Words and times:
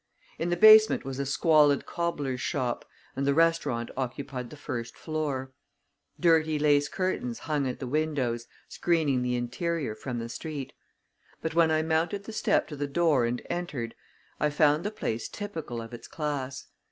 In 0.39 0.49
the 0.49 0.57
basement 0.57 1.05
was 1.05 1.19
a 1.19 1.27
squalid 1.27 1.85
cobbler's 1.85 2.41
shop, 2.41 2.85
and 3.15 3.27
the 3.27 3.35
restaurant 3.35 3.91
occupied 3.95 4.49
the 4.49 4.57
first 4.57 4.97
floor. 4.97 5.51
Dirty 6.19 6.57
lace 6.57 6.89
curtains 6.89 7.37
hung 7.37 7.67
at 7.69 7.77
the 7.77 7.85
windows, 7.85 8.47
screening 8.67 9.21
the 9.21 9.35
interior 9.35 9.93
from 9.93 10.17
the 10.17 10.27
street; 10.27 10.73
but 11.39 11.53
when 11.53 11.69
I 11.69 11.83
mounted 11.83 12.23
the 12.23 12.33
step 12.33 12.67
to 12.69 12.75
the 12.75 12.87
door 12.87 13.25
and 13.27 13.43
entered, 13.47 13.93
I 14.39 14.49
found 14.49 14.83
the 14.83 14.89
place 14.89 15.29
typical 15.29 15.79
of 15.83 15.93
its 15.93 16.07
class. 16.07 16.65